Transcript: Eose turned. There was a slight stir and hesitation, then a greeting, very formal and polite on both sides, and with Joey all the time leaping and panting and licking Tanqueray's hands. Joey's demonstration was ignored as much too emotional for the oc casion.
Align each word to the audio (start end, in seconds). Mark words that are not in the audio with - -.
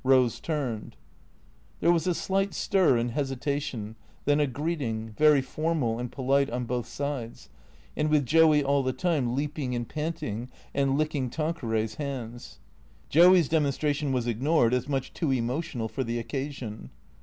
Eose 0.03 0.41
turned. 0.41 0.95
There 1.79 1.91
was 1.91 2.07
a 2.07 2.15
slight 2.15 2.55
stir 2.55 2.97
and 2.97 3.11
hesitation, 3.11 3.95
then 4.25 4.39
a 4.39 4.47
greeting, 4.47 5.11
very 5.15 5.43
formal 5.43 5.99
and 5.99 6.11
polite 6.11 6.49
on 6.49 6.65
both 6.65 6.87
sides, 6.87 7.49
and 7.95 8.09
with 8.09 8.25
Joey 8.25 8.63
all 8.63 8.81
the 8.81 8.93
time 8.93 9.35
leaping 9.35 9.75
and 9.75 9.87
panting 9.87 10.49
and 10.73 10.97
licking 10.97 11.29
Tanqueray's 11.29 11.93
hands. 12.01 12.57
Joey's 13.09 13.47
demonstration 13.47 14.11
was 14.11 14.25
ignored 14.25 14.73
as 14.73 14.89
much 14.89 15.13
too 15.13 15.29
emotional 15.31 15.87
for 15.87 16.03
the 16.03 16.17
oc 16.17 16.29
casion. 16.29 16.89